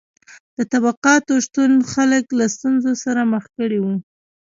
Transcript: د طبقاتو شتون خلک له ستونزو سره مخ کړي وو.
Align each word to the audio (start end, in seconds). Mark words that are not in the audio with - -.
د 0.57 0.59
طبقاتو 0.73 1.33
شتون 1.45 1.71
خلک 1.93 2.25
له 2.39 2.45
ستونزو 2.55 2.91
سره 3.03 3.21
مخ 3.33 3.43
کړي 3.57 3.79
وو. 3.81 3.95